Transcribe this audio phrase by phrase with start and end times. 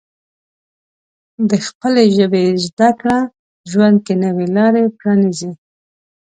[1.49, 3.19] د خپلې ژبې زده کړه
[3.71, 5.51] ژوند کې نوې لارې پرانیزي.